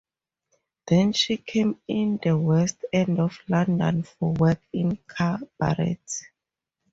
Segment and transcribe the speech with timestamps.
[0.87, 5.99] Then she came in the West End of London for work in cabaret.